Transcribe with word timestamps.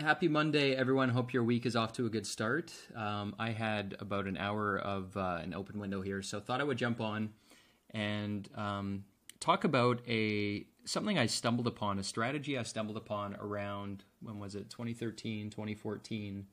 happy 0.00 0.28
Monday, 0.28 0.74
everyone. 0.74 1.08
Hope 1.08 1.32
your 1.32 1.42
week 1.42 1.64
is 1.64 1.74
off 1.74 1.92
to 1.94 2.06
a 2.06 2.10
good 2.10 2.26
start. 2.26 2.72
Um, 2.94 3.34
I 3.38 3.50
had 3.50 3.96
about 3.98 4.26
an 4.26 4.36
hour 4.36 4.78
of 4.78 5.16
uh, 5.16 5.40
an 5.42 5.54
open 5.54 5.78
window 5.78 6.02
here, 6.02 6.22
so 6.22 6.38
thought 6.38 6.60
I 6.60 6.64
would 6.64 6.76
jump 6.76 7.00
on 7.00 7.30
and 7.90 8.48
um, 8.54 9.04
talk 9.40 9.64
about 9.64 10.00
a 10.06 10.66
something 10.84 11.18
I 11.18 11.26
stumbled 11.26 11.66
upon, 11.66 11.98
a 11.98 12.04
strategy 12.04 12.58
I 12.58 12.62
stumbled 12.62 12.96
upon 12.96 13.36
around 13.36 14.04
when 14.20 14.38
was 14.38 14.54
it, 14.54 14.70
2013, 14.70 15.50
2014. 15.50 16.46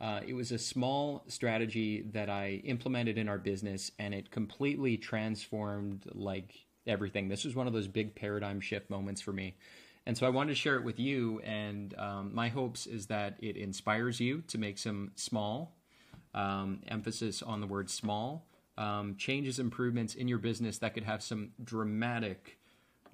Uh, 0.00 0.20
it 0.26 0.34
was 0.34 0.50
a 0.50 0.58
small 0.58 1.24
strategy 1.28 2.02
that 2.12 2.28
I 2.28 2.62
implemented 2.64 3.16
in 3.16 3.28
our 3.28 3.38
business, 3.38 3.92
and 4.00 4.12
it 4.12 4.30
completely 4.32 4.96
transformed 4.96 6.04
like 6.12 6.66
everything. 6.86 7.28
This 7.28 7.44
was 7.44 7.54
one 7.54 7.68
of 7.68 7.72
those 7.72 7.86
big 7.86 8.16
paradigm 8.16 8.60
shift 8.60 8.90
moments 8.90 9.20
for 9.20 9.32
me. 9.32 9.54
And 10.06 10.18
so 10.18 10.26
I 10.26 10.30
wanted 10.30 10.50
to 10.50 10.54
share 10.56 10.76
it 10.76 10.84
with 10.84 10.98
you. 10.98 11.40
And 11.40 11.94
um, 11.98 12.34
my 12.34 12.48
hopes 12.48 12.86
is 12.86 13.06
that 13.06 13.36
it 13.40 13.56
inspires 13.56 14.20
you 14.20 14.42
to 14.48 14.58
make 14.58 14.78
some 14.78 15.12
small, 15.14 15.76
um, 16.34 16.80
emphasis 16.88 17.42
on 17.42 17.60
the 17.60 17.66
word 17.66 17.90
small, 17.90 18.46
um, 18.78 19.16
changes, 19.16 19.58
improvements 19.58 20.14
in 20.14 20.28
your 20.28 20.38
business 20.38 20.78
that 20.78 20.94
could 20.94 21.04
have 21.04 21.22
some 21.22 21.50
dramatic, 21.62 22.58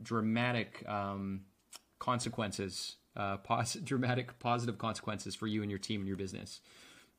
dramatic 0.02 0.84
um, 0.88 1.42
consequences, 1.98 2.96
uh, 3.16 3.36
pos- 3.38 3.74
dramatic 3.84 4.38
positive 4.38 4.78
consequences 4.78 5.34
for 5.34 5.46
you 5.46 5.62
and 5.62 5.70
your 5.70 5.80
team 5.80 6.00
and 6.00 6.08
your 6.08 6.16
business. 6.16 6.60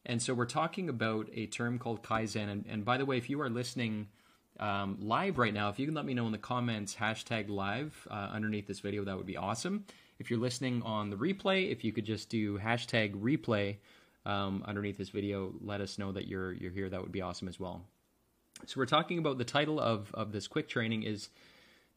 And 0.05 0.21
so 0.21 0.33
we're 0.33 0.45
talking 0.45 0.89
about 0.89 1.29
a 1.33 1.45
term 1.47 1.77
called 1.77 2.03
Kaizen. 2.03 2.49
And, 2.49 2.65
and 2.67 2.85
by 2.85 2.97
the 2.97 3.05
way, 3.05 3.17
if 3.17 3.29
you 3.29 3.41
are 3.41 3.49
listening, 3.49 4.07
um, 4.59 4.97
live 5.01 5.37
right 5.37 5.53
now. 5.53 5.69
If 5.69 5.79
you 5.79 5.85
can 5.85 5.95
let 5.95 6.05
me 6.05 6.13
know 6.13 6.25
in 6.25 6.31
the 6.31 6.37
comments, 6.37 6.95
hashtag 6.95 7.49
live 7.49 8.07
uh, 8.09 8.29
underneath 8.31 8.67
this 8.67 8.79
video, 8.79 9.03
that 9.05 9.17
would 9.17 9.25
be 9.25 9.37
awesome. 9.37 9.85
If 10.19 10.29
you're 10.29 10.39
listening 10.39 10.81
on 10.83 11.09
the 11.09 11.15
replay, 11.15 11.71
if 11.71 11.83
you 11.83 11.91
could 11.93 12.05
just 12.05 12.29
do 12.29 12.59
hashtag 12.59 13.13
replay 13.15 13.77
um, 14.25 14.63
underneath 14.67 14.97
this 14.97 15.09
video, 15.09 15.53
let 15.61 15.81
us 15.81 15.97
know 15.97 16.11
that 16.11 16.27
you're 16.27 16.51
you're 16.51 16.71
here. 16.71 16.89
That 16.89 17.01
would 17.01 17.11
be 17.11 17.21
awesome 17.21 17.47
as 17.47 17.59
well. 17.59 17.81
So 18.65 18.79
we're 18.79 18.85
talking 18.85 19.17
about 19.17 19.37
the 19.37 19.45
title 19.45 19.79
of 19.79 20.13
of 20.13 20.31
this 20.31 20.47
quick 20.47 20.67
training 20.67 21.03
is 21.03 21.29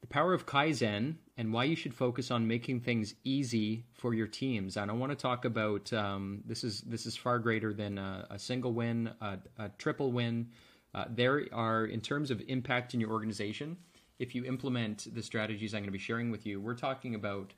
the 0.03 0.07
power 0.07 0.35
of 0.35 0.47
Kaizen 0.47 1.15
and 1.37 1.53
why 1.53 1.65
you 1.65 1.77
should 1.77 1.95
focus 1.95 2.31
on 2.31 2.47
making 2.47 2.81
things 2.81 3.15
easy 3.25 3.85
for 3.95 4.15
your 4.15 4.27
teams. 4.27 4.77
And 4.77 4.91
I 4.91 4.95
want 4.95 5.11
to 5.11 5.17
talk 5.17 5.45
about 5.45 5.93
um, 5.93 6.43
this 6.45 6.65
is 6.65 6.83
this 6.83 7.07
is 7.07 7.17
far 7.17 7.39
greater 7.39 7.73
than 7.73 7.99
a, 7.99 8.27
a 8.31 8.39
single 8.39 8.73
win, 8.73 9.11
a, 9.21 9.39
a 9.59 9.69
triple 9.79 10.13
win 10.13 10.49
uh, 10.95 11.05
there 11.09 11.47
are, 11.53 11.87
in 11.87 12.01
terms 12.01 12.31
of 12.31 12.43
impact 12.49 12.95
in 12.95 13.01
your 13.01 13.11
organization, 13.11 13.77
if 14.19 14.35
you 14.35 14.45
implement 14.45 15.13
the 15.15 15.23
strategies 15.23 15.75
I'm 15.75 15.81
going 15.81 15.87
to 15.87 15.93
be 15.93 15.99
sharing 15.99 16.31
with 16.31 16.47
you, 16.47 16.61
we're 16.61 16.75
talking 16.75 17.15
about 17.15 17.55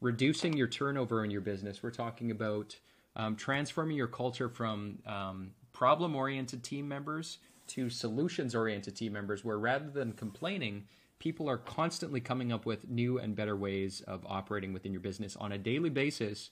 reducing 0.00 0.56
your 0.56 0.68
turnover 0.68 1.24
in 1.24 1.30
your 1.30 1.40
business. 1.40 1.82
We're 1.82 1.90
talking 1.90 2.30
about 2.30 2.76
um, 3.16 3.34
transforming 3.36 3.96
your 3.96 4.06
culture 4.06 4.48
from 4.48 4.98
um, 5.06 5.50
problem 5.72 6.14
oriented 6.14 6.62
team 6.62 6.86
members 6.86 7.38
to 7.68 7.90
solutions 7.90 8.54
oriented 8.54 8.94
team 8.94 9.12
members, 9.12 9.44
where 9.44 9.58
rather 9.58 9.90
than 9.90 10.12
complaining, 10.12 10.84
people 11.18 11.50
are 11.50 11.58
constantly 11.58 12.20
coming 12.20 12.52
up 12.52 12.66
with 12.66 12.88
new 12.88 13.18
and 13.18 13.34
better 13.34 13.56
ways 13.56 14.00
of 14.02 14.24
operating 14.26 14.72
within 14.72 14.92
your 14.92 15.00
business 15.00 15.34
on 15.36 15.52
a 15.52 15.58
daily 15.58 15.90
basis 15.90 16.50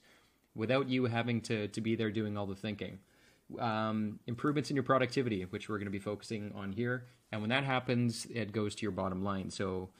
without 0.54 0.88
you 0.88 1.04
having 1.04 1.40
to, 1.42 1.68
to 1.68 1.80
be 1.80 1.94
there 1.94 2.10
doing 2.10 2.36
all 2.36 2.46
the 2.46 2.54
thinking 2.56 2.98
um, 3.58 4.18
improvements 4.26 4.70
in 4.70 4.76
your 4.76 4.82
productivity, 4.82 5.42
which 5.42 5.68
we're 5.68 5.78
going 5.78 5.86
to 5.86 5.90
be 5.90 5.98
focusing 5.98 6.52
on 6.54 6.72
here. 6.72 7.06
And 7.32 7.40
when 7.40 7.50
that 7.50 7.64
happens, 7.64 8.26
it 8.26 8.52
goes 8.52 8.74
to 8.76 8.82
your 8.82 8.92
bottom 8.92 9.22
line. 9.22 9.50
So, 9.50 9.90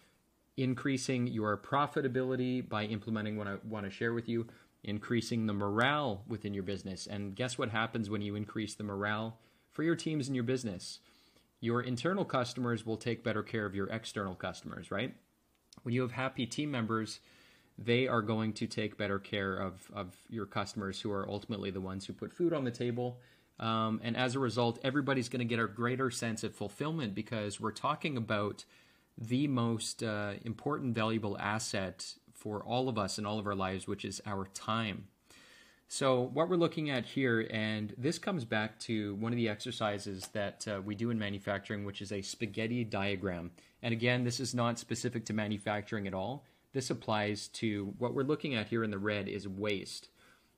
increasing 0.57 1.27
your 1.27 1.57
profitability 1.57 2.67
by 2.67 2.85
implementing 2.85 3.37
what 3.37 3.49
I 3.49 3.57
want 3.65 3.87
to 3.87 3.91
share 3.91 4.15
with 4.15 4.29
you, 4.29 4.47
increasing 4.85 5.47
the 5.47 5.53
morale 5.53 6.23
within 6.29 6.55
your 6.55 6.63
business. 6.63 7.09
And 7.09 7.35
guess 7.35 7.59
what 7.59 7.71
happens 7.71 8.09
when 8.09 8.23
you 8.23 8.37
increase 8.37 8.75
the 8.75 8.85
morale 8.85 9.39
for 9.73 9.83
your 9.83 9.97
teams 9.97 10.29
in 10.29 10.35
your 10.35 10.45
business? 10.45 11.01
Your 11.61 11.81
internal 11.81 12.25
customers 12.25 12.87
will 12.87 12.97
take 12.97 13.25
better 13.25 13.43
care 13.43 13.67
of 13.67 13.75
your 13.75 13.89
external 13.89 14.37
customers, 14.37 14.93
right? 14.93 15.15
When 15.83 15.93
you 15.93 16.03
have 16.03 16.13
happy 16.13 16.47
team 16.47 16.71
members, 16.71 17.19
they 17.77 18.07
are 18.07 18.23
going 18.23 18.53
to 18.53 18.67
take 18.67 18.97
better 18.97 19.19
care 19.19 19.57
of, 19.57 19.91
of 19.93 20.17
your 20.29 20.47
customers 20.47 21.01
who 21.01 21.11
are 21.11 21.29
ultimately 21.29 21.71
the 21.71 21.81
ones 21.81 22.07
who 22.07 22.13
put 22.13 22.33
food 22.33 22.53
on 22.53 22.65
the 22.65 22.71
table 22.71 23.19
um, 23.61 24.01
and 24.03 24.17
as 24.17 24.35
a 24.35 24.39
result, 24.39 24.79
everybody's 24.83 25.29
going 25.29 25.41
to 25.41 25.45
get 25.45 25.59
a 25.59 25.67
greater 25.67 26.11
sense 26.11 26.43
of 26.43 26.55
fulfillment 26.55 27.15
because 27.15 27.61
we're 27.61 27.73
talking 27.73 28.17
about 28.17 28.65
the 29.17 29.47
most 29.47 30.03
uh, 30.03 30.33
important, 30.45 30.95
valuable 30.95 31.39
asset 31.39 32.15
for 32.33 32.63
all 32.65 32.89
of 32.89 32.99
us 32.99 33.19
in 33.19 33.25
all 33.25 33.39
of 33.39 33.47
our 33.47 33.55
lives, 33.55 33.87
which 33.87 34.05
is 34.05 34.21
our 34.27 34.47
time. 34.55 35.07
So, 35.87 36.23
what 36.33 36.49
we're 36.49 36.57
looking 36.57 36.91
at 36.91 37.05
here, 37.05 37.47
and 37.51 37.95
this 37.97 38.19
comes 38.19 38.45
back 38.45 38.79
to 38.81 39.15
one 39.17 39.33
of 39.33 39.37
the 39.37 39.49
exercises 39.49 40.29
that 40.33 40.67
uh, 40.67 40.81
we 40.85 40.95
do 40.95 41.11
in 41.11 41.19
manufacturing, 41.19 41.85
which 41.85 42.03
is 42.03 42.11
a 42.11 42.23
spaghetti 42.23 42.83
diagram. 42.83 43.53
And 43.83 43.93
again, 43.93 44.25
this 44.25 44.41
is 44.41 44.55
not 44.55 44.79
specific 44.79 45.25
to 45.27 45.33
manufacturing 45.33 46.09
at 46.09 46.15
all. 46.15 46.45
This 46.73 46.91
applies 46.91 47.47
to 47.49 47.95
what 47.99 48.15
we're 48.15 48.23
looking 48.23 48.55
at 48.55 48.69
here 48.69 48.83
in 48.83 48.91
the 48.91 48.99
red 48.99 49.29
is 49.29 49.47
waste. 49.47 50.09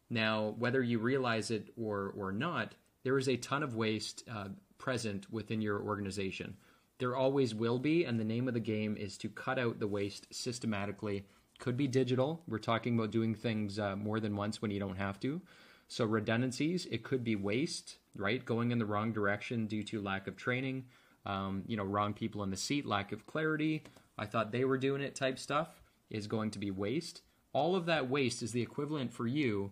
Now, 0.09 0.55
whether 0.59 0.83
you 0.83 0.99
realize 0.99 1.51
it 1.51 1.69
or, 1.77 2.15
or 2.17 2.33
not, 2.33 2.75
there 3.07 3.19
is 3.19 3.29
a 3.29 3.37
ton 3.37 3.63
of 3.63 3.77
waste 3.77 4.25
uh, 4.29 4.49
present 4.79 5.33
within 5.33 5.61
your 5.61 5.81
organization. 5.81 6.57
There 6.99 7.15
always 7.15 7.55
will 7.55 7.79
be, 7.79 8.05
and 8.05 8.19
the 8.19 8.25
name 8.25 8.49
of 8.49 8.55
the 8.55 8.59
game 8.59 8.97
is 8.97 9.17
to 9.19 9.29
cut 9.29 9.61
out 9.61 9.79
the 9.79 9.87
waste 9.87 10.27
systematically. 10.35 11.25
Could 11.61 11.77
be 11.77 11.87
digital. 11.87 12.43
We're 12.49 12.59
talking 12.59 12.99
about 12.99 13.13
doing 13.13 13.33
things 13.33 13.79
uh, 13.79 13.95
more 13.95 14.19
than 14.19 14.35
once 14.35 14.61
when 14.61 14.73
you 14.73 14.81
don't 14.81 14.97
have 14.97 15.21
to. 15.21 15.41
So, 15.87 16.05
redundancies, 16.05 16.87
it 16.87 17.05
could 17.05 17.23
be 17.23 17.37
waste, 17.37 17.99
right? 18.17 18.45
Going 18.45 18.73
in 18.73 18.79
the 18.81 18.85
wrong 18.85 19.13
direction 19.13 19.69
due 19.69 19.85
to 19.85 20.03
lack 20.03 20.27
of 20.27 20.37
training, 20.37 20.87
um, 21.25 21.63
you 21.69 21.77
know, 21.77 21.85
wrong 21.85 22.13
people 22.13 22.43
in 22.43 22.51
the 22.51 22.57
seat, 22.57 22.87
lack 22.87 23.13
of 23.13 23.25
clarity. 23.25 23.85
I 24.19 24.27
thought 24.27 24.51
they 24.51 24.65
were 24.65 24.79
doing 24.79 25.01
it 25.01 25.15
type 25.15 25.39
stuff 25.39 25.81
is 26.11 26.27
going 26.27 26.51
to 26.51 26.59
be 26.59 26.73
waste. 26.73 27.23
All 27.53 27.77
of 27.77 27.87
that 27.87 28.11
waste 28.11 28.43
is 28.43 28.51
the 28.51 28.63
equivalent 28.63 29.13
for 29.13 29.29
you 29.29 29.71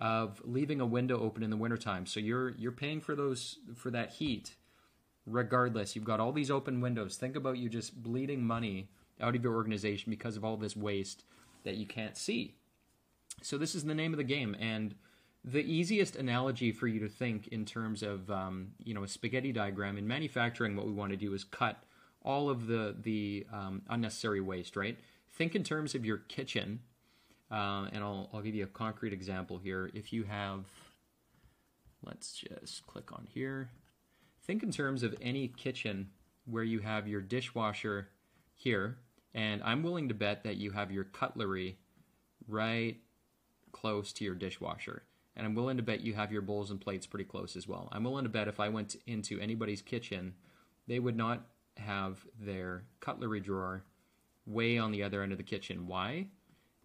of 0.00 0.40
leaving 0.44 0.80
a 0.80 0.86
window 0.86 1.20
open 1.20 1.42
in 1.42 1.50
the 1.50 1.56
wintertime. 1.56 2.06
So 2.06 2.20
you're 2.20 2.50
you're 2.50 2.72
paying 2.72 3.00
for 3.00 3.14
those 3.14 3.58
for 3.74 3.90
that 3.90 4.12
heat 4.12 4.56
regardless. 5.26 5.94
You've 5.94 6.04
got 6.04 6.20
all 6.20 6.32
these 6.32 6.50
open 6.50 6.80
windows. 6.80 7.16
Think 7.16 7.36
about 7.36 7.58
you 7.58 7.68
just 7.68 8.02
bleeding 8.02 8.44
money 8.44 8.88
out 9.20 9.36
of 9.36 9.42
your 9.42 9.54
organization 9.54 10.10
because 10.10 10.36
of 10.36 10.44
all 10.44 10.56
this 10.56 10.76
waste 10.76 11.24
that 11.64 11.76
you 11.76 11.86
can't 11.86 12.16
see. 12.16 12.54
So 13.42 13.58
this 13.58 13.74
is 13.74 13.84
the 13.84 13.94
name 13.94 14.12
of 14.12 14.18
the 14.18 14.24
game 14.24 14.56
and 14.58 14.94
the 15.44 15.60
easiest 15.60 16.16
analogy 16.16 16.72
for 16.72 16.86
you 16.86 17.00
to 17.00 17.08
think 17.08 17.48
in 17.48 17.64
terms 17.64 18.02
of 18.02 18.30
um, 18.30 18.68
you 18.82 18.94
know 18.94 19.04
a 19.04 19.08
spaghetti 19.08 19.52
diagram 19.52 19.96
in 19.96 20.06
manufacturing 20.06 20.76
what 20.76 20.86
we 20.86 20.92
want 20.92 21.10
to 21.10 21.16
do 21.16 21.32
is 21.32 21.44
cut 21.44 21.82
all 22.22 22.50
of 22.50 22.66
the 22.66 22.94
the 23.02 23.46
um, 23.52 23.82
unnecessary 23.88 24.40
waste 24.40 24.76
right 24.76 24.98
think 25.32 25.54
in 25.54 25.64
terms 25.64 25.94
of 25.94 26.04
your 26.04 26.18
kitchen 26.18 26.80
uh, 27.50 27.88
and 27.92 28.02
I'll, 28.04 28.28
I'll 28.32 28.42
give 28.42 28.54
you 28.54 28.64
a 28.64 28.68
concrete 28.68 29.12
example 29.12 29.58
here. 29.58 29.90
If 29.94 30.12
you 30.12 30.24
have, 30.24 30.64
let's 32.04 32.32
just 32.32 32.86
click 32.86 33.12
on 33.12 33.26
here. 33.28 33.70
Think 34.44 34.62
in 34.62 34.70
terms 34.70 35.02
of 35.02 35.14
any 35.20 35.48
kitchen 35.48 36.10
where 36.44 36.64
you 36.64 36.80
have 36.80 37.06
your 37.06 37.20
dishwasher 37.20 38.08
here, 38.54 38.98
and 39.34 39.62
I'm 39.62 39.82
willing 39.82 40.08
to 40.08 40.14
bet 40.14 40.44
that 40.44 40.56
you 40.56 40.72
have 40.72 40.90
your 40.90 41.04
cutlery 41.04 41.78
right 42.48 42.96
close 43.72 44.12
to 44.14 44.24
your 44.24 44.34
dishwasher. 44.34 45.04
And 45.36 45.46
I'm 45.46 45.54
willing 45.54 45.76
to 45.76 45.82
bet 45.82 46.00
you 46.00 46.14
have 46.14 46.32
your 46.32 46.42
bowls 46.42 46.70
and 46.70 46.80
plates 46.80 47.06
pretty 47.06 47.24
close 47.24 47.56
as 47.56 47.68
well. 47.68 47.88
I'm 47.92 48.04
willing 48.04 48.24
to 48.24 48.30
bet 48.30 48.48
if 48.48 48.58
I 48.60 48.68
went 48.68 48.96
into 49.06 49.38
anybody's 49.38 49.80
kitchen, 49.80 50.34
they 50.88 50.98
would 50.98 51.16
not 51.16 51.46
have 51.76 52.26
their 52.38 52.82
cutlery 52.98 53.40
drawer 53.40 53.84
way 54.44 54.76
on 54.76 54.90
the 54.90 55.02
other 55.02 55.22
end 55.22 55.32
of 55.32 55.38
the 55.38 55.44
kitchen. 55.44 55.86
Why? 55.86 56.26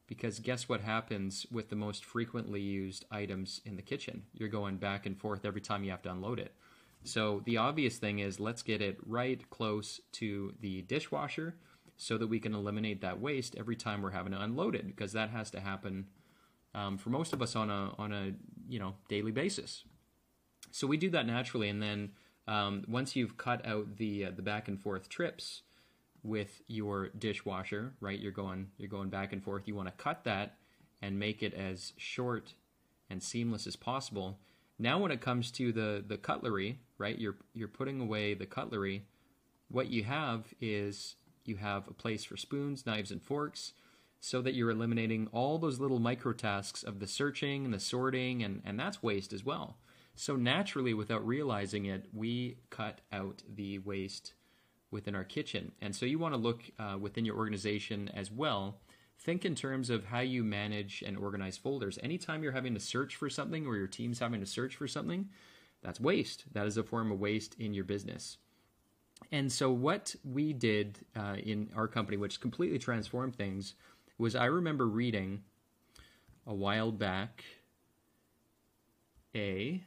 Because 0.08 0.40
guess 0.40 0.70
what 0.70 0.82
happens 0.82 1.46
with 1.52 1.70
the 1.70 1.76
most 1.76 2.06
frequently 2.06 2.62
used 2.62 3.06
items 3.12 3.62
in 3.66 3.76
the 3.76 3.82
kitchen? 3.82 4.24
You're 4.34 4.50
going 4.50 4.78
back 4.78 5.06
and 5.06 5.18
forth 5.18 5.46
every 5.46 5.62
time 5.62 5.84
you 5.84 5.92
have 5.92 6.04
to 6.04 6.12
unload 6.12 6.40
it. 6.40 6.54
So 7.04 7.42
the 7.46 7.58
obvious 7.58 7.98
thing 7.98 8.20
is 8.20 8.40
let's 8.40 8.64
get 8.64 8.82
it 8.82 8.98
right 9.06 9.48
close 9.50 10.02
to 10.14 10.54
the 10.60 10.82
dishwasher 10.84 11.56
so 11.98 12.18
that 12.18 12.28
we 12.28 12.40
can 12.40 12.54
eliminate 12.54 13.02
that 13.02 13.20
waste 13.20 13.56
every 13.58 13.76
time 13.76 14.02
we're 14.02 14.12
having 14.12 14.34
to 14.34 14.42
unload 14.42 14.76
it 14.76 14.86
because 14.88 15.14
that 15.14 15.30
has 15.30 15.50
to 15.52 15.60
happen 15.60 16.08
um, 16.74 16.98
for 16.98 17.10
most 17.10 17.32
of 17.32 17.42
us 17.42 17.56
on 17.56 17.70
a 17.70 17.94
on 17.98 18.12
a 18.12 18.34
you 18.68 18.80
know 18.80 18.96
daily 19.08 19.32
basis. 19.32 19.84
So 20.72 20.88
we 20.88 20.98
do 20.98 21.10
that 21.12 21.26
naturally, 21.26 21.70
and 21.70 21.82
then 21.82 22.12
um, 22.48 22.84
once 22.88 23.16
you've 23.16 23.38
cut 23.38 23.66
out 23.66 23.98
the 23.98 24.26
uh, 24.26 24.32
the 24.36 24.42
back 24.42 24.68
and 24.68 24.82
forth 24.82 25.08
trips 25.08 25.62
with 26.26 26.62
your 26.68 27.10
dishwasher, 27.10 27.94
right? 28.00 28.20
You're 28.20 28.32
going 28.32 28.68
you're 28.78 28.90
going 28.90 29.10
back 29.10 29.32
and 29.32 29.44
forth. 29.44 29.68
You 29.68 29.76
want 29.76 29.88
to 29.88 30.04
cut 30.04 30.24
that 30.24 30.58
and 31.02 31.20
make 31.20 31.44
it 31.44 31.54
as 31.54 31.94
short 31.98 32.54
and 33.10 33.22
seamless 33.22 33.68
as 33.68 33.76
possible. 33.76 34.40
Now, 34.80 34.98
when 34.98 35.12
it 35.12 35.22
comes 35.22 35.52
to 35.52 35.72
the 35.72 36.04
the 36.06 36.18
cutlery, 36.18 36.80
right? 36.98 37.18
You're 37.18 37.38
you're 37.54 37.68
putting 37.68 38.02
away 38.02 38.34
the 38.34 38.48
cutlery. 38.48 39.06
What 39.70 39.88
you 39.88 40.04
have 40.04 40.54
is 40.60 41.16
you 41.46 41.58
have 41.58 41.88
a 41.88 41.94
place 41.94 42.24
for 42.24 42.38
spoons, 42.38 42.86
knives, 42.86 43.12
and 43.12 43.22
forks, 43.22 43.74
so 44.20 44.42
that 44.42 44.56
you're 44.56 44.72
eliminating 44.72 45.28
all 45.32 45.60
those 45.60 45.80
little 45.80 46.00
micro 46.00 46.34
tasks 46.34 46.82
of 46.84 47.00
the 47.00 47.08
searching 47.08 47.66
and 47.66 47.74
the 47.74 47.80
sorting, 47.80 48.44
and 48.44 48.62
and 48.66 48.80
that's 48.80 49.04
waste 49.04 49.32
as 49.32 49.46
well. 49.46 49.78
So 50.16 50.36
naturally, 50.36 50.94
without 50.94 51.26
realizing 51.26 51.86
it, 51.86 52.06
we 52.14 52.58
cut 52.70 53.02
out 53.12 53.44
the 53.54 53.80
waste 53.80 54.34
within 54.96 55.14
our 55.14 55.26
kitchen. 55.26 55.74
And 55.82 55.94
so 55.94 56.06
you 56.06 56.18
want 56.18 56.34
to 56.34 56.40
look 56.40 56.64
uh, 56.80 56.98
within 57.00 57.26
your 57.26 57.36
organization 57.36 58.10
as 58.14 58.32
well. 58.32 58.80
Think 59.20 59.44
in 59.46 59.54
terms 59.54 59.90
of 59.90 60.06
how 60.06 60.22
you 60.22 60.44
manage 60.44 61.04
and 61.06 61.18
organize 61.18 61.58
folders. 61.58 62.00
Anytime 62.02 62.42
you're 62.42 62.54
having 62.54 62.74
to 62.74 62.80
search 62.80 63.16
for 63.18 63.30
something 63.30 63.68
or 63.68 63.76
your 63.76 63.88
team's 63.88 64.20
having 64.20 64.40
to 64.40 64.46
search 64.46 64.78
for 64.78 64.88
something, 64.88 65.30
that's 65.84 66.00
waste. 66.00 66.46
That 66.54 66.66
is 66.66 66.78
a 66.78 66.84
form 66.84 67.12
of 67.12 67.20
waste 67.20 67.56
in 67.60 67.74
your 67.74 67.84
business. 67.84 68.38
And 69.32 69.52
so, 69.52 69.70
what 69.72 70.16
we 70.24 70.54
did 70.54 71.00
uh, 71.16 71.36
in 71.42 71.70
our 71.76 71.88
company, 71.88 72.18
which 72.18 72.42
completely 72.42 72.80
transformed 72.80 73.36
things, 73.36 73.76
was 74.18 74.36
I 74.36 74.46
remember 74.46 74.88
reading 74.88 75.44
a 76.48 76.54
while 76.54 76.92
back 76.92 77.44
a 79.36 79.84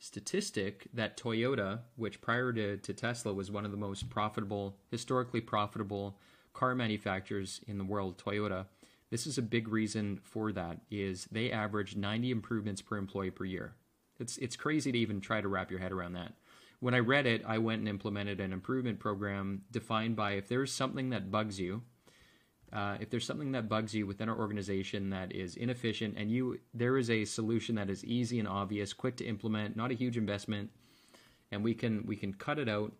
statistic 0.00 0.88
that 0.94 1.16
Toyota, 1.16 1.80
which 1.94 2.20
prior 2.20 2.52
to, 2.54 2.78
to 2.78 2.92
Tesla 2.94 3.32
was 3.32 3.50
one 3.50 3.64
of 3.64 3.70
the 3.70 3.76
most 3.76 4.10
profitable, 4.10 4.76
historically 4.90 5.42
profitable 5.42 6.16
car 6.54 6.74
manufacturers 6.74 7.60
in 7.68 7.78
the 7.78 7.84
world, 7.84 8.18
Toyota, 8.18 8.66
this 9.10 9.26
is 9.26 9.38
a 9.38 9.42
big 9.42 9.68
reason 9.68 10.18
for 10.22 10.52
that 10.52 10.80
is 10.90 11.28
they 11.30 11.52
average 11.52 11.96
90 11.96 12.30
improvements 12.30 12.80
per 12.80 12.96
employee 12.96 13.30
per 13.30 13.44
year. 13.44 13.74
It's 14.18 14.38
it's 14.38 14.56
crazy 14.56 14.90
to 14.90 14.98
even 14.98 15.20
try 15.20 15.40
to 15.40 15.48
wrap 15.48 15.70
your 15.70 15.80
head 15.80 15.92
around 15.92 16.14
that. 16.14 16.34
When 16.78 16.94
I 16.94 16.98
read 16.98 17.26
it, 17.26 17.42
I 17.46 17.58
went 17.58 17.80
and 17.80 17.88
implemented 17.88 18.40
an 18.40 18.52
improvement 18.52 18.98
program 19.00 19.62
defined 19.70 20.16
by 20.16 20.32
if 20.32 20.48
there's 20.48 20.72
something 20.72 21.10
that 21.10 21.30
bugs 21.30 21.60
you, 21.60 21.82
uh, 22.72 22.96
if 23.00 23.10
there's 23.10 23.24
something 23.24 23.52
that 23.52 23.68
bugs 23.68 23.94
you 23.94 24.06
within 24.06 24.28
our 24.28 24.38
organization 24.38 25.10
that 25.10 25.34
is 25.34 25.56
inefficient 25.56 26.14
and 26.16 26.30
you 26.30 26.58
there 26.74 26.96
is 26.96 27.10
a 27.10 27.24
solution 27.24 27.74
that 27.74 27.90
is 27.90 28.04
easy 28.04 28.38
and 28.38 28.48
obvious 28.48 28.92
quick 28.92 29.16
to 29.16 29.24
implement 29.24 29.76
not 29.76 29.90
a 29.90 29.94
huge 29.94 30.16
investment 30.16 30.70
and 31.50 31.64
we 31.64 31.74
can 31.74 32.04
we 32.06 32.16
can 32.16 32.32
cut 32.32 32.58
it 32.58 32.68
out 32.68 32.92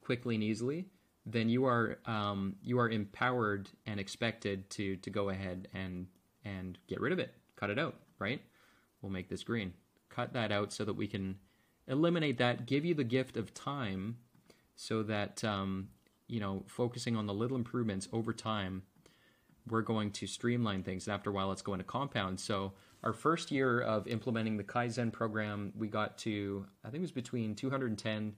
quickly 0.00 0.34
and 0.34 0.44
easily 0.44 0.86
then 1.26 1.48
you 1.48 1.66
are 1.66 1.98
um, 2.06 2.56
you 2.62 2.78
are 2.78 2.88
empowered 2.88 3.68
and 3.86 4.00
expected 4.00 4.68
to 4.70 4.96
to 4.96 5.10
go 5.10 5.28
ahead 5.28 5.68
and 5.74 6.06
and 6.44 6.78
get 6.88 7.00
rid 7.00 7.12
of 7.12 7.18
it. 7.18 7.34
Cut 7.56 7.70
it 7.70 7.78
out 7.78 7.96
right? 8.18 8.40
We'll 9.02 9.12
make 9.12 9.28
this 9.28 9.42
green. 9.42 9.72
Cut 10.08 10.34
that 10.34 10.52
out 10.52 10.72
so 10.72 10.84
that 10.84 10.94
we 10.94 11.06
can 11.06 11.36
eliminate 11.88 12.38
that 12.38 12.66
give 12.66 12.84
you 12.84 12.94
the 12.94 13.04
gift 13.04 13.36
of 13.36 13.52
time 13.54 14.18
so 14.76 15.02
that 15.02 15.42
um, 15.42 15.88
you 16.30 16.40
know, 16.40 16.62
focusing 16.66 17.16
on 17.16 17.26
the 17.26 17.34
little 17.34 17.56
improvements 17.56 18.08
over 18.12 18.32
time, 18.32 18.82
we're 19.68 19.82
going 19.82 20.12
to 20.12 20.26
streamline 20.26 20.82
things. 20.82 21.06
And 21.06 21.14
after 21.14 21.30
a 21.30 21.32
while, 21.32 21.50
it's 21.52 21.62
going 21.62 21.78
to 21.78 21.84
compound. 21.84 22.38
So 22.38 22.72
our 23.02 23.12
first 23.12 23.50
year 23.50 23.80
of 23.80 24.06
implementing 24.06 24.56
the 24.56 24.64
Kaizen 24.64 25.12
program, 25.12 25.72
we 25.76 25.88
got 25.88 26.16
to, 26.18 26.66
I 26.84 26.88
think 26.88 26.98
it 26.98 27.02
was 27.02 27.12
between 27.12 27.54
210 27.54 28.34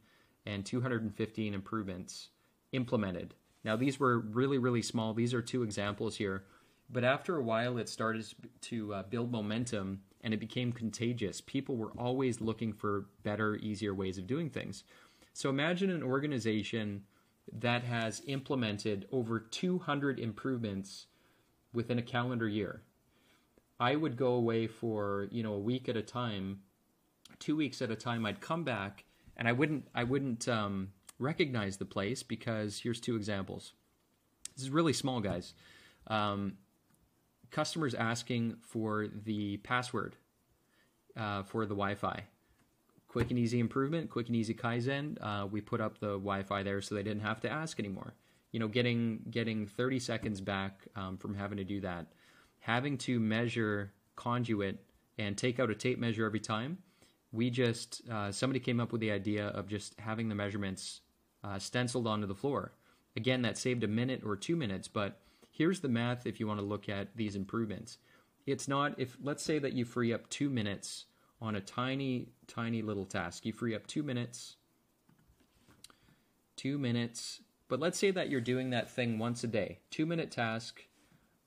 and 0.46 0.66
215 0.66 1.54
improvements 1.54 2.28
implemented. 2.72 3.34
Now, 3.62 3.76
these 3.76 4.00
were 4.00 4.18
really, 4.18 4.58
really 4.58 4.82
small. 4.82 5.12
These 5.12 5.34
are 5.34 5.42
two 5.42 5.62
examples 5.62 6.16
here. 6.16 6.44
But 6.90 7.04
after 7.04 7.36
a 7.36 7.42
while, 7.42 7.78
it 7.78 7.88
started 7.88 8.26
to 8.62 8.94
uh, 8.94 9.02
build 9.04 9.30
momentum 9.30 10.00
and 10.22 10.32
it 10.32 10.40
became 10.40 10.72
contagious. 10.72 11.40
People 11.40 11.76
were 11.76 11.92
always 11.98 12.40
looking 12.40 12.72
for 12.72 13.06
better, 13.22 13.56
easier 13.56 13.94
ways 13.94 14.18
of 14.18 14.26
doing 14.26 14.50
things. 14.50 14.84
So 15.32 15.50
imagine 15.50 15.90
an 15.90 16.02
organization 16.02 17.04
that 17.50 17.84
has 17.84 18.22
implemented 18.26 19.06
over 19.10 19.40
200 19.40 20.20
improvements 20.20 21.06
within 21.72 21.98
a 21.98 22.02
calendar 22.02 22.48
year. 22.48 22.82
I 23.80 23.96
would 23.96 24.16
go 24.16 24.34
away 24.34 24.66
for, 24.66 25.28
you 25.30 25.42
know, 25.42 25.54
a 25.54 25.58
week 25.58 25.88
at 25.88 25.96
a 25.96 26.02
time, 26.02 26.60
two 27.38 27.56
weeks 27.56 27.82
at 27.82 27.90
a 27.90 27.96
time. 27.96 28.24
I'd 28.24 28.40
come 28.40 28.62
back 28.62 29.04
and 29.36 29.48
I 29.48 29.52
wouldn't, 29.52 29.88
I 29.94 30.04
wouldn't 30.04 30.46
um, 30.48 30.92
recognize 31.18 31.78
the 31.78 31.84
place 31.84 32.22
because 32.22 32.80
here's 32.80 33.00
two 33.00 33.16
examples. 33.16 33.72
This 34.54 34.64
is 34.64 34.70
really 34.70 34.92
small, 34.92 35.20
guys. 35.20 35.54
Um, 36.06 36.58
customers 37.50 37.94
asking 37.94 38.56
for 38.60 39.08
the 39.08 39.56
password 39.58 40.16
uh, 41.16 41.42
for 41.42 41.64
the 41.64 41.74
Wi-Fi 41.74 42.24
quick 43.12 43.28
and 43.28 43.38
easy 43.38 43.60
improvement, 43.60 44.08
quick 44.08 44.28
and 44.28 44.36
easy 44.36 44.54
kaizen. 44.54 45.18
Uh, 45.20 45.46
we 45.46 45.60
put 45.60 45.82
up 45.82 45.98
the 45.98 46.12
Wi-Fi 46.12 46.62
there 46.62 46.80
so 46.80 46.94
they 46.94 47.02
didn't 47.02 47.22
have 47.22 47.40
to 47.40 47.50
ask 47.50 47.78
anymore. 47.78 48.14
You 48.52 48.60
know, 48.60 48.68
getting 48.68 49.20
getting 49.30 49.66
30 49.66 49.98
seconds 49.98 50.40
back 50.40 50.80
um, 50.96 51.18
from 51.18 51.34
having 51.34 51.58
to 51.58 51.64
do 51.64 51.80
that, 51.82 52.06
having 52.60 52.96
to 52.98 53.20
measure 53.20 53.92
conduit 54.16 54.82
and 55.18 55.36
take 55.36 55.60
out 55.60 55.70
a 55.70 55.74
tape 55.74 55.98
measure 55.98 56.24
every 56.24 56.40
time. 56.40 56.78
We 57.32 57.50
just 57.50 58.02
uh, 58.10 58.32
somebody 58.32 58.60
came 58.60 58.80
up 58.80 58.92
with 58.92 59.02
the 59.02 59.10
idea 59.10 59.48
of 59.48 59.68
just 59.68 59.98
having 60.00 60.30
the 60.30 60.34
measurements 60.34 61.02
uh, 61.44 61.58
stenciled 61.58 62.06
onto 62.06 62.26
the 62.26 62.34
floor. 62.34 62.72
Again, 63.14 63.42
that 63.42 63.58
saved 63.58 63.84
a 63.84 63.88
minute 63.88 64.22
or 64.24 64.36
two 64.36 64.56
minutes, 64.56 64.88
but 64.88 65.20
here's 65.50 65.80
the 65.80 65.88
math 65.88 66.26
if 66.26 66.40
you 66.40 66.46
want 66.46 66.60
to 66.60 66.66
look 66.66 66.88
at 66.88 67.14
these 67.14 67.36
improvements. 67.36 67.98
It's 68.46 68.68
not 68.68 68.98
if 68.98 69.18
let's 69.22 69.42
say 69.42 69.58
that 69.58 69.74
you 69.74 69.84
free 69.84 70.14
up 70.14 70.30
two 70.30 70.48
minutes 70.48 71.06
on 71.42 71.56
a 71.56 71.60
tiny, 71.60 72.28
tiny 72.46 72.82
little 72.82 73.04
task. 73.04 73.44
You 73.44 73.52
free 73.52 73.74
up 73.74 73.86
two 73.88 74.04
minutes, 74.04 74.56
two 76.56 76.78
minutes, 76.78 77.40
but 77.68 77.80
let's 77.80 77.98
say 77.98 78.12
that 78.12 78.30
you're 78.30 78.40
doing 78.40 78.70
that 78.70 78.88
thing 78.88 79.18
once 79.18 79.42
a 79.42 79.48
day, 79.48 79.80
two 79.90 80.06
minute 80.06 80.30
task, 80.30 80.84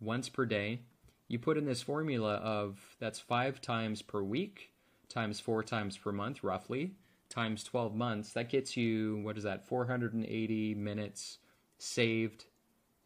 once 0.01 0.27
per 0.27 0.45
day. 0.45 0.81
You 1.29 1.39
put 1.39 1.57
in 1.57 1.65
this 1.65 1.81
formula 1.81 2.35
of 2.35 2.97
that's 2.99 3.19
five 3.19 3.61
times 3.61 4.01
per 4.01 4.21
week, 4.21 4.73
times 5.07 5.39
four 5.39 5.63
times 5.63 5.97
per 5.97 6.11
month, 6.11 6.43
roughly, 6.43 6.91
times 7.29 7.63
12 7.63 7.95
months. 7.95 8.33
That 8.33 8.49
gets 8.49 8.75
you, 8.75 9.21
what 9.23 9.37
is 9.37 9.43
that, 9.43 9.65
480 9.65 10.75
minutes 10.75 11.37
saved 11.77 12.45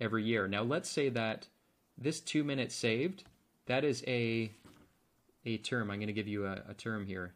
every 0.01 0.23
year. 0.23 0.47
Now, 0.47 0.63
let's 0.63 0.89
say 0.89 1.09
that 1.09 1.47
this 1.97 2.19
two 2.19 2.43
minutes 2.43 2.73
saved, 2.73 3.25
that 3.67 3.83
is 3.83 4.03
a 4.07 4.51
a 5.45 5.57
term. 5.57 5.89
I'm 5.89 5.97
going 5.97 6.07
to 6.07 6.13
give 6.13 6.27
you 6.27 6.45
a, 6.45 6.63
a 6.69 6.73
term 6.73 7.05
here. 7.05 7.33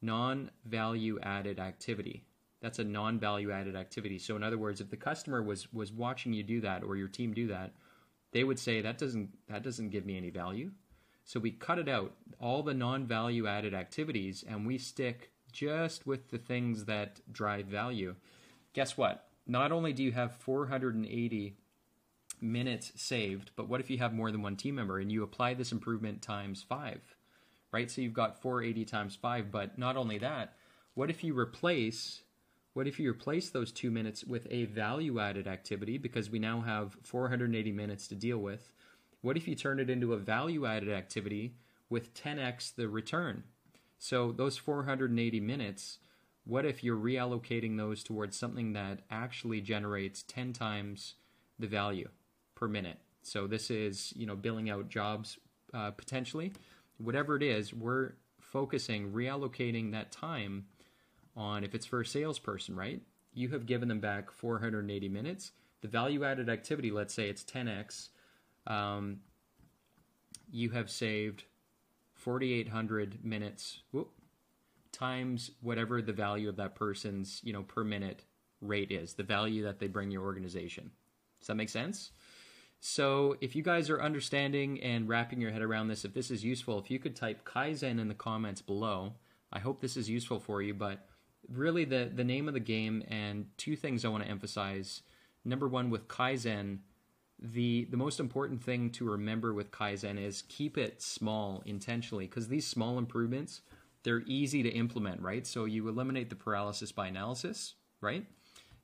Non-value 0.00 1.18
added 1.22 1.58
activity. 1.58 2.24
That's 2.60 2.78
a 2.78 2.84
non-value 2.84 3.50
added 3.50 3.76
activity. 3.76 4.18
So 4.18 4.36
in 4.36 4.42
other 4.42 4.58
words, 4.58 4.80
if 4.80 4.90
the 4.90 4.96
customer 4.96 5.42
was 5.42 5.72
was 5.72 5.92
watching 5.92 6.32
you 6.32 6.42
do 6.42 6.60
that 6.60 6.84
or 6.84 6.96
your 6.96 7.08
team 7.08 7.34
do 7.34 7.48
that, 7.48 7.72
they 8.32 8.44
would 8.44 8.58
say 8.58 8.80
that 8.80 8.98
doesn't 8.98 9.30
that 9.48 9.62
doesn't 9.62 9.90
give 9.90 10.06
me 10.06 10.16
any 10.16 10.30
value. 10.30 10.70
So 11.24 11.38
we 11.38 11.52
cut 11.52 11.78
it 11.78 11.88
out, 11.88 12.14
all 12.40 12.62
the 12.62 12.74
non-value 12.74 13.46
added 13.46 13.74
activities, 13.74 14.44
and 14.48 14.66
we 14.66 14.78
stick 14.78 15.30
just 15.52 16.06
with 16.06 16.30
the 16.30 16.38
things 16.38 16.86
that 16.86 17.20
drive 17.30 17.66
value. 17.66 18.16
Guess 18.72 18.96
what? 18.96 19.28
Not 19.46 19.70
only 19.70 19.92
do 19.92 20.02
you 20.02 20.12
have 20.12 20.34
480 20.36 21.56
minutes 22.42 22.92
saved, 22.96 23.50
but 23.56 23.68
what 23.68 23.80
if 23.80 23.88
you 23.88 23.98
have 23.98 24.12
more 24.12 24.30
than 24.30 24.42
one 24.42 24.56
team 24.56 24.74
member 24.74 24.98
and 24.98 25.10
you 25.10 25.22
apply 25.22 25.54
this 25.54 25.72
improvement 25.72 26.22
times 26.22 26.64
five, 26.68 27.00
right? 27.72 27.90
So 27.90 28.00
you've 28.00 28.12
got 28.12 28.42
480 28.42 28.84
times 28.84 29.16
five, 29.16 29.50
but 29.50 29.78
not 29.78 29.96
only 29.96 30.18
that, 30.18 30.54
what 30.94 31.10
if 31.10 31.24
you 31.24 31.38
replace 31.38 32.22
what 32.74 32.88
if 32.88 32.98
you 32.98 33.10
replace 33.10 33.50
those 33.50 33.70
two 33.70 33.90
minutes 33.90 34.24
with 34.24 34.46
a 34.50 34.64
value 34.64 35.20
added 35.20 35.46
activity 35.46 35.98
because 35.98 36.30
we 36.30 36.38
now 36.38 36.62
have 36.62 36.96
480 37.02 37.70
minutes 37.70 38.08
to 38.08 38.14
deal 38.14 38.38
with? 38.38 38.72
What 39.20 39.36
if 39.36 39.46
you 39.46 39.54
turn 39.54 39.78
it 39.78 39.90
into 39.90 40.14
a 40.14 40.18
value 40.18 40.64
added 40.64 40.88
activity 40.88 41.56
with 41.90 42.14
10x 42.14 42.74
the 42.74 42.88
return? 42.88 43.44
So 43.98 44.32
those 44.32 44.56
480 44.56 45.38
minutes, 45.38 45.98
what 46.44 46.64
if 46.64 46.82
you're 46.82 46.96
reallocating 46.96 47.76
those 47.76 48.02
towards 48.02 48.38
something 48.38 48.72
that 48.72 49.00
actually 49.10 49.60
generates 49.60 50.22
10 50.22 50.54
times 50.54 51.16
the 51.58 51.66
value? 51.66 52.08
Per 52.62 52.68
minute. 52.68 52.98
So 53.22 53.48
this 53.48 53.72
is, 53.72 54.12
you 54.14 54.24
know, 54.24 54.36
billing 54.36 54.70
out 54.70 54.88
jobs 54.88 55.36
uh, 55.74 55.90
potentially. 55.90 56.52
Whatever 56.98 57.34
it 57.34 57.42
is, 57.42 57.74
we're 57.74 58.12
focusing, 58.38 59.10
reallocating 59.10 59.90
that 59.90 60.12
time 60.12 60.66
on 61.36 61.64
if 61.64 61.74
it's 61.74 61.86
for 61.86 62.02
a 62.02 62.06
salesperson, 62.06 62.76
right? 62.76 63.02
You 63.34 63.48
have 63.48 63.66
given 63.66 63.88
them 63.88 63.98
back 63.98 64.30
480 64.30 65.08
minutes. 65.08 65.50
The 65.80 65.88
value 65.88 66.22
added 66.22 66.48
activity, 66.48 66.92
let's 66.92 67.12
say 67.12 67.28
it's 67.28 67.42
10x. 67.42 68.10
Um, 68.68 69.22
you 70.48 70.70
have 70.70 70.88
saved 70.88 71.42
4,800 72.14 73.24
minutes 73.24 73.80
whoop, 73.90 74.12
times 74.92 75.50
whatever 75.62 76.00
the 76.00 76.12
value 76.12 76.48
of 76.48 76.54
that 76.58 76.76
person's, 76.76 77.40
you 77.42 77.52
know, 77.52 77.64
per 77.64 77.82
minute 77.82 78.24
rate 78.60 78.92
is, 78.92 79.14
the 79.14 79.24
value 79.24 79.64
that 79.64 79.80
they 79.80 79.88
bring 79.88 80.12
your 80.12 80.22
organization. 80.22 80.92
Does 81.40 81.48
that 81.48 81.56
make 81.56 81.70
sense? 81.70 82.12
So, 82.84 83.36
if 83.40 83.54
you 83.54 83.62
guys 83.62 83.88
are 83.90 84.02
understanding 84.02 84.82
and 84.82 85.08
wrapping 85.08 85.40
your 85.40 85.52
head 85.52 85.62
around 85.62 85.86
this, 85.86 86.04
if 86.04 86.14
this 86.14 86.32
is 86.32 86.42
useful, 86.42 86.80
if 86.80 86.90
you 86.90 86.98
could 86.98 87.14
type 87.14 87.44
Kaizen 87.44 88.00
in 88.00 88.08
the 88.08 88.12
comments 88.14 88.60
below, 88.60 89.12
I 89.52 89.60
hope 89.60 89.80
this 89.80 89.96
is 89.96 90.10
useful 90.10 90.40
for 90.40 90.60
you. 90.60 90.74
But 90.74 90.98
really, 91.48 91.84
the, 91.84 92.10
the 92.12 92.24
name 92.24 92.48
of 92.48 92.54
the 92.54 92.60
game 92.60 93.04
and 93.06 93.46
two 93.56 93.76
things 93.76 94.04
I 94.04 94.08
want 94.08 94.24
to 94.24 94.28
emphasize. 94.28 95.02
Number 95.44 95.68
one, 95.68 95.90
with 95.90 96.08
Kaizen, 96.08 96.78
the 97.38 97.84
the 97.84 97.96
most 97.96 98.18
important 98.18 98.64
thing 98.64 98.90
to 98.90 99.08
remember 99.08 99.54
with 99.54 99.70
Kaizen 99.70 100.20
is 100.20 100.42
keep 100.48 100.76
it 100.76 101.00
small 101.00 101.62
intentionally 101.64 102.26
because 102.26 102.48
these 102.48 102.66
small 102.66 102.98
improvements 102.98 103.60
they're 104.02 104.24
easy 104.26 104.64
to 104.64 104.70
implement, 104.70 105.22
right? 105.22 105.46
So 105.46 105.66
you 105.66 105.86
eliminate 105.86 106.30
the 106.30 106.34
paralysis 106.34 106.90
by 106.90 107.06
analysis, 107.06 107.74
right? 108.00 108.26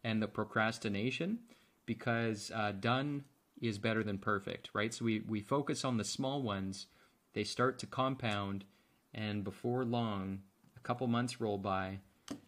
And 0.04 0.22
the 0.22 0.28
procrastination 0.28 1.40
because 1.84 2.52
uh, 2.54 2.70
done 2.78 3.24
is 3.60 3.78
better 3.78 4.02
than 4.02 4.18
perfect, 4.18 4.70
right? 4.72 4.92
So 4.92 5.04
we, 5.04 5.20
we 5.20 5.40
focus 5.40 5.84
on 5.84 5.96
the 5.96 6.04
small 6.04 6.42
ones, 6.42 6.86
they 7.34 7.44
start 7.44 7.78
to 7.80 7.86
compound, 7.86 8.64
and 9.14 9.44
before 9.44 9.84
long, 9.84 10.40
a 10.76 10.80
couple 10.80 11.06
months 11.06 11.40
roll 11.40 11.58
by, 11.58 11.98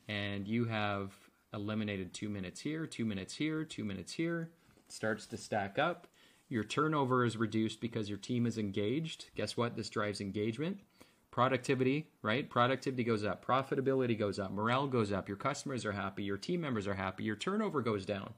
and 0.09 0.47
you 0.47 0.65
have 0.67 1.13
eliminated 1.53 2.13
two 2.13 2.29
minutes 2.29 2.61
here, 2.61 2.87
two 2.87 3.05
minutes 3.05 3.35
here, 3.35 3.65
two 3.65 3.85
minutes 3.85 4.13
here. 4.13 4.51
It 4.87 4.93
starts 4.93 5.27
to 5.27 5.37
stack 5.37 5.79
up. 5.79 6.07
Your 6.49 6.65
turnover 6.65 7.25
is 7.25 7.37
reduced 7.37 7.81
because 7.81 8.09
your 8.09 8.19
team 8.19 8.47
is 8.47 8.59
engaged. 8.59 9.27
Guess 9.37 9.57
what? 9.57 9.77
This 9.77 9.89
drives 9.89 10.21
engagement. 10.21 10.81
Productivity, 11.31 12.09
right? 12.23 12.51
Productivity 12.51 13.05
goes 13.05 13.25
up. 13.25 13.45
Profitability 13.45 14.19
goes 14.19 14.41
up. 14.41 14.51
Morale 14.51 14.89
goes 14.89 15.13
up. 15.13 15.29
Your 15.29 15.37
customers 15.37 15.85
are 15.85 15.93
happy. 15.93 16.25
Your 16.25 16.37
team 16.37 16.61
members 16.61 16.89
are 16.89 16.95
happy. 16.95 17.23
Your 17.23 17.37
turnover 17.37 17.83
goes 17.83 18.05
down. 18.05 18.35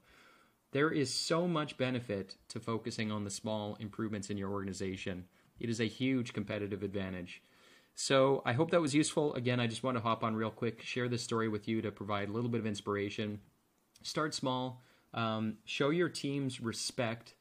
There 0.72 0.90
is 0.90 1.12
so 1.12 1.46
much 1.46 1.76
benefit 1.76 2.36
to 2.48 2.58
focusing 2.58 3.12
on 3.12 3.24
the 3.24 3.30
small 3.30 3.76
improvements 3.78 4.30
in 4.30 4.38
your 4.38 4.50
organization. 4.50 5.26
It 5.60 5.68
is 5.68 5.80
a 5.80 5.84
huge 5.84 6.32
competitive 6.32 6.82
advantage. 6.82 7.42
So 7.94 8.42
I 8.46 8.54
hope 8.54 8.70
that 8.70 8.80
was 8.80 8.94
useful. 8.94 9.34
Again, 9.34 9.60
I 9.60 9.66
just 9.66 9.82
want 9.82 9.98
to 9.98 10.02
hop 10.02 10.24
on 10.24 10.34
real 10.34 10.50
quick, 10.50 10.82
share 10.82 11.08
this 11.08 11.22
story 11.22 11.48
with 11.48 11.68
you 11.68 11.82
to 11.82 11.92
provide 11.92 12.30
a 12.30 12.32
little 12.32 12.48
bit 12.48 12.60
of 12.60 12.66
inspiration. 12.66 13.40
Start 14.02 14.34
small. 14.34 14.82
Um, 15.12 15.58
show 15.66 15.90
your 15.90 16.08
teams 16.08 16.60
respect 16.60 17.34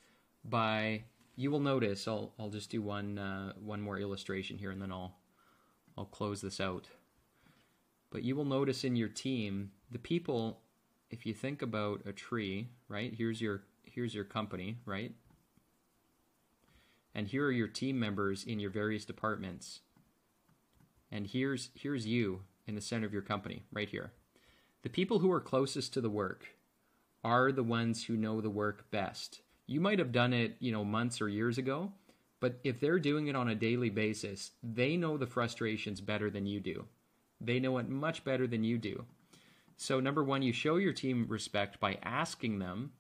by. 0.43 1.03
You 1.38 1.50
will 1.50 1.61
notice. 1.61 2.07
I'll 2.07 2.33
I'll 2.38 2.50
just 2.50 2.69
do 2.69 2.81
one 2.81 3.17
uh, 3.17 3.53
one 3.63 3.81
more 3.81 3.97
illustration 3.97 4.57
here, 4.57 4.71
and 4.71 4.81
then 4.81 4.91
I'll 4.91 5.15
I'll 5.97 6.05
close 6.05 6.41
this 6.41 6.59
out. 6.59 6.89
But 8.11 8.23
you 8.23 8.35
will 8.35 8.45
notice 8.45 8.83
in 8.83 8.97
your 8.97 9.07
team 9.07 9.71
the 9.89 10.00
people 10.00 10.59
if 11.12 11.25
you 11.25 11.34
think 11.34 11.62
about 11.62 12.01
a 12.06 12.13
tree, 12.13 12.70
right? 12.88 13.13
Here's 13.15 13.41
your 13.41 13.63
here's 13.84 14.15
your 14.15 14.24
company, 14.24 14.77
right? 14.86 15.13
And 17.13 17.27
here 17.27 17.46
are 17.46 17.51
your 17.51 17.68
team 17.68 18.00
members 18.00 18.46
in 18.46 18.60
your 18.60 18.72
various 18.72 19.03
departments. 19.03 19.82
And 21.12 21.27
here's 21.27 21.70
here's 21.75 22.08
you 22.08 22.41
in 22.65 22.75
the 22.75 22.82
center 22.82 23.06
of 23.06 23.13
your 23.13 23.22
company, 23.22 23.63
right 23.72 23.89
here. 23.89 24.13
The 24.84 24.89
people 24.89 25.20
who 25.20 25.32
are 25.32 25.41
closest 25.41 25.94
to 25.94 26.01
the 26.01 26.10
work 26.10 26.48
are 27.24 27.51
the 27.51 27.63
ones 27.63 28.06
who 28.06 28.15
know 28.15 28.41
the 28.41 28.50
work 28.50 28.89
best. 28.89 29.41
You 29.68 29.82
might 29.82 30.00
have 30.00 30.12
done 30.12 30.34
it, 30.34 30.56
you 30.60 30.72
know, 30.72 30.84
months 30.84 31.22
or 31.22 31.30
years 31.30 31.58
ago, 31.58 31.91
but 32.39 32.60
if 32.63 32.80
they're 32.80 33.00
doing 33.00 33.27
it 33.27 33.36
on 33.36 33.50
a 33.50 33.56
daily 33.56 33.89
basis, 33.89 34.51
they 34.63 34.98
know 34.98 35.18
the 35.18 35.27
frustrations 35.27 36.01
better 36.01 36.30
than 36.30 36.48
you 36.48 36.60
do. 36.60 36.86
They 37.39 37.60
know 37.60 37.77
it 37.77 37.89
much 37.89 38.24
better 38.24 38.48
than 38.48 38.63
you 38.63 38.77
do. 38.77 39.06
So 39.78 40.00
number 40.00 40.24
one, 40.24 40.42
you 40.42 40.54
show 40.54 40.75
your 40.75 40.94
team 40.94 41.25
respect 41.28 41.80
by 41.80 41.98
asking 42.04 42.60
them, 42.60 42.92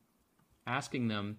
asking 0.65 1.07
them, 1.07 1.37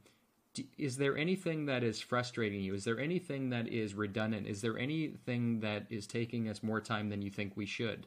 is 0.76 0.98
there 0.98 1.16
anything 1.16 1.66
that 1.66 1.82
is 1.82 2.00
frustrating 2.00 2.60
you? 2.60 2.74
Is 2.74 2.84
there 2.84 3.00
anything 3.00 3.50
that 3.50 3.68
is 3.68 3.94
redundant? 3.94 4.46
Is 4.46 4.60
there 4.60 4.78
anything 4.78 5.60
that 5.60 5.86
is 5.88 6.06
taking 6.06 6.48
us 6.48 6.62
more 6.62 6.80
time 6.80 7.08
than 7.08 7.22
you 7.22 7.30
think 7.30 7.56
we 7.56 7.64
should? 7.64 8.06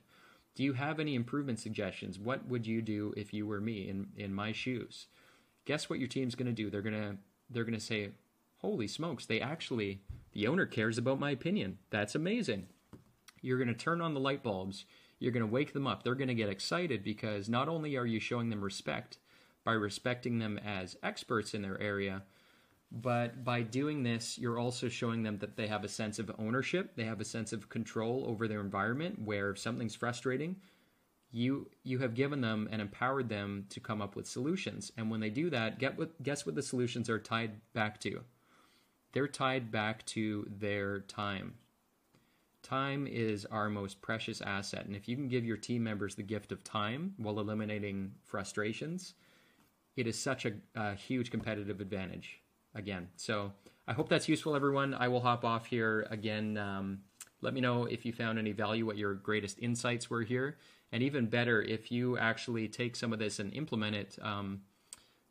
Do 0.53 0.63
you 0.63 0.73
have 0.73 0.99
any 0.99 1.15
improvement 1.15 1.59
suggestions? 1.59 2.19
What 2.19 2.47
would 2.47 2.67
you 2.67 2.81
do 2.81 3.13
if 3.17 3.33
you 3.33 3.47
were 3.47 3.59
me 3.59 3.89
in, 3.89 4.07
in 4.15 4.33
my 4.33 4.51
shoes? 4.51 5.07
Guess 5.65 5.89
what 5.89 5.99
your 5.99 6.07
team's 6.07 6.35
going 6.35 6.45
to 6.47 6.53
do? 6.53 6.69
They're 6.69 6.81
going 6.81 6.93
to 6.93 7.17
they're 7.49 7.63
going 7.63 7.77
to 7.77 7.79
say, 7.79 8.09
"Holy 8.57 8.87
smokes, 8.87 9.25
they 9.25 9.41
actually 9.41 10.01
the 10.31 10.47
owner 10.47 10.65
cares 10.65 10.97
about 10.97 11.19
my 11.19 11.31
opinion. 11.31 11.79
That's 11.89 12.15
amazing." 12.15 12.67
You're 13.41 13.57
going 13.57 13.67
to 13.67 13.73
turn 13.73 14.01
on 14.01 14.13
the 14.13 14.19
light 14.19 14.41
bulbs 14.41 14.85
you're 15.19 15.31
going 15.31 15.45
to 15.45 15.51
wake 15.51 15.73
them 15.73 15.87
up. 15.87 16.03
They're 16.03 16.15
going 16.15 16.27
to 16.27 16.33
get 16.33 16.49
excited 16.49 17.03
because 17.03 17.49
not 17.49 17.69
only 17.69 17.95
are 17.95 18.05
you 18.05 18.19
showing 18.19 18.49
them 18.49 18.63
respect 18.63 19.17
by 19.63 19.73
respecting 19.73 20.39
them 20.39 20.59
as 20.59 20.97
experts 21.01 21.53
in 21.53 21.61
their 21.61 21.81
area, 21.81 22.23
but 22.91 23.43
by 23.43 23.61
doing 23.61 24.03
this, 24.03 24.37
you're 24.37 24.59
also 24.59 24.87
showing 24.87 25.23
them 25.23 25.39
that 25.39 25.57
they 25.57 25.67
have 25.67 25.83
a 25.83 25.89
sense 25.89 26.19
of 26.19 26.31
ownership, 26.37 26.95
they 26.95 27.03
have 27.03 27.19
a 27.19 27.25
sense 27.25 27.51
of 27.51 27.69
control 27.69 28.23
over 28.27 28.47
their 28.47 28.61
environment 28.61 29.21
where 29.21 29.49
if 29.49 29.59
something's 29.59 29.95
frustrating, 29.95 30.57
you 31.31 31.69
you 31.83 31.99
have 31.99 32.13
given 32.13 32.39
them 32.39 32.69
and 32.71 32.81
empowered 32.81 33.27
them 33.27 33.65
to 33.69 33.81
come 33.81 34.01
up 34.01 34.15
with 34.15 34.27
solutions. 34.27 34.91
And 34.95 35.11
when 35.11 35.19
they 35.19 35.29
do 35.29 35.49
that, 35.49 35.79
get 35.79 35.97
what 35.97 36.21
guess 36.23 36.45
what 36.45 36.55
the 36.55 36.61
solutions 36.61 37.09
are 37.09 37.19
tied 37.19 37.59
back 37.73 37.99
to? 38.01 38.21
They're 39.11 39.27
tied 39.27 39.71
back 39.71 40.05
to 40.07 40.47
their 40.49 40.99
time. 41.01 41.55
Time 42.65 43.05
is 43.05 43.45
our 43.45 43.69
most 43.69 44.01
precious 44.01 44.41
asset. 44.41 44.87
And 44.87 44.95
if 44.95 45.07
you 45.07 45.15
can 45.15 45.27
give 45.27 45.45
your 45.45 45.55
team 45.55 45.83
members 45.83 46.15
the 46.15 46.23
gift 46.23 46.51
of 46.51 46.63
time 46.63 47.13
while 47.17 47.39
eliminating 47.39 48.13
frustrations, 48.23 49.13
it 49.95 50.07
is 50.07 50.19
such 50.19 50.47
a, 50.47 50.53
a 50.73 50.95
huge 50.95 51.29
competitive 51.29 51.79
advantage 51.79 52.39
again. 52.73 53.07
So 53.17 53.51
I 53.87 53.93
hope 53.93 54.09
that's 54.09 54.27
useful, 54.27 54.55
everyone. 54.55 54.95
I 54.95 55.09
will 55.09 55.21
hop 55.21 55.45
off 55.45 55.67
here 55.67 56.07
again. 56.09 56.57
Um, 56.57 57.01
let 57.39 57.53
me 57.53 57.61
know 57.61 57.85
if 57.85 58.03
you 58.03 58.11
found 58.11 58.39
any 58.39 58.51
value, 58.51 58.83
what 58.83 58.97
your 58.97 59.13
greatest 59.13 59.59
insights 59.59 60.09
were 60.09 60.23
here. 60.23 60.57
And 60.91 61.03
even 61.03 61.27
better, 61.27 61.61
if 61.61 61.91
you 61.91 62.17
actually 62.17 62.67
take 62.67 62.95
some 62.95 63.13
of 63.13 63.19
this 63.19 63.37
and 63.37 63.53
implement 63.53 63.95
it, 63.95 64.17
um, 64.23 64.61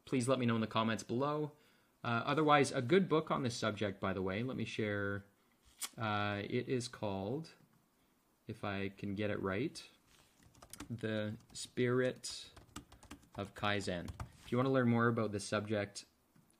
please 0.05 0.29
let 0.29 0.39
me 0.39 0.47
know 0.47 0.55
in 0.55 0.61
the 0.61 0.69
comments 0.69 1.03
below. 1.03 1.51
Uh, 2.05 2.23
otherwise, 2.25 2.71
a 2.71 2.81
good 2.81 3.09
book 3.09 3.33
on 3.33 3.43
this 3.43 3.57
subject, 3.57 4.01
by 4.01 4.13
the 4.13 4.23
way, 4.23 4.45
let 4.45 4.57
me 4.57 4.65
share 4.65 5.25
uh, 6.01 6.39
it 6.43 6.69
is 6.69 6.89
called, 6.89 7.49
if 8.49 8.65
I 8.65 8.91
can 8.99 9.15
get 9.15 9.31
it 9.31 9.43
right, 9.43 9.83
The 11.01 11.33
Spirit 11.53 12.45
of 13.37 13.55
Kaizen. 13.55 14.07
If 14.45 14.53
you 14.53 14.59
want 14.59 14.69
to 14.69 14.73
learn 14.73 14.89
more 14.89 15.09
about 15.09 15.33
this 15.33 15.45
subject, 15.45 16.05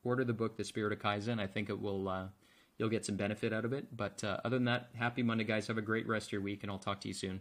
order 0.03 0.25
the 0.25 0.33
book, 0.33 0.57
The 0.57 0.65
Spirit 0.65 0.93
of 0.93 0.99
Kaizen. 0.99 1.41
I 1.41 1.47
think 1.47 1.69
it 1.69 1.81
will. 1.81 2.09
Uh, 2.09 2.27
you'll 2.79 2.89
get 2.89 3.05
some 3.05 3.17
benefit 3.17 3.53
out 3.53 3.65
of 3.65 3.73
it. 3.73 3.97
But 3.97 4.23
uh, 4.25 4.41
other 4.45 4.57
than 4.57 4.65
that, 4.67 4.89
happy 4.95 5.23
Monday, 5.23 5.45
guys. 5.45 5.67
Have 5.67 5.79
a 5.79 5.83
great 5.83 6.07
rest 6.07 6.29
of 6.29 6.33
your 6.33 6.41
week, 6.41 6.63
and 6.63 6.73
I'll 6.73 6.79
talk 6.79 7.01
to 7.03 7.09
you 7.09 7.15
soon. 7.15 7.41